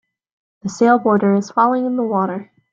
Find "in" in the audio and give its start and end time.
1.85-1.95